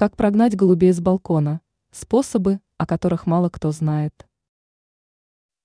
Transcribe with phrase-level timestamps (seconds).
[0.00, 1.60] Как прогнать голубей с балкона?
[1.90, 4.26] Способы, о которых мало кто знает.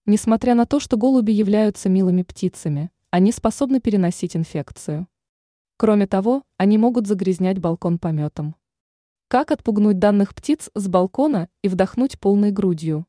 [0.06, 5.08] Несмотря на то, что голуби являются милыми птицами, они способны переносить инфекцию.
[5.78, 8.58] Кроме того, они могут загрязнять балкон пометом.
[9.30, 13.08] Как отпугнуть данных птиц с балкона и вдохнуть полной грудью?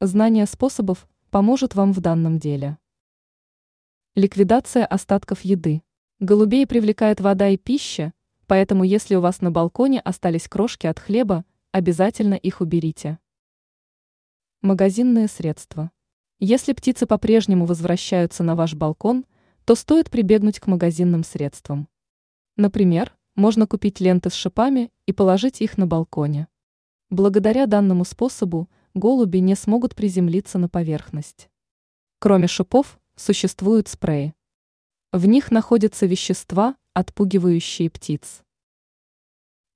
[0.00, 2.78] Знание способов поможет вам в данном деле.
[4.14, 5.82] Ликвидация остатков еды.
[6.20, 8.12] Голубей привлекает вода и пища,
[8.46, 13.18] поэтому если у вас на балконе остались крошки от хлеба, обязательно их уберите.
[14.62, 15.90] Магазинные средства.
[16.40, 19.24] Если птицы по-прежнему возвращаются на ваш балкон,
[19.64, 21.88] то стоит прибегнуть к магазинным средствам.
[22.56, 26.48] Например, можно купить ленты с шипами и положить их на балконе.
[27.10, 31.48] Благодаря данному способу голуби не смогут приземлиться на поверхность.
[32.20, 34.34] Кроме шипов, существуют спреи.
[35.12, 38.44] В них находятся вещества, отпугивающие птиц.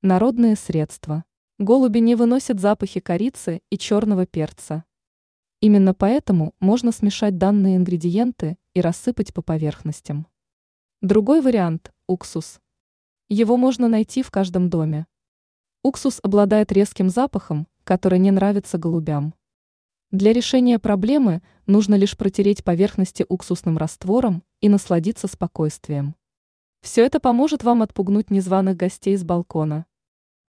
[0.03, 1.25] Народные средства.
[1.59, 4.85] Голуби не выносят запахи корицы и черного перца.
[5.61, 10.29] Именно поэтому можно смешать данные ингредиенты и рассыпать по поверхностям.
[11.01, 12.61] Другой вариант– уксус.
[13.29, 15.09] Его можно найти в каждом доме.
[15.83, 19.35] Уксус обладает резким запахом, который не нравится голубям.
[20.13, 26.15] Для решения проблемы нужно лишь протереть поверхности уксусным раствором и насладиться спокойствием.
[26.81, 29.87] Все это поможет вам отпугнуть незваных гостей с балкона.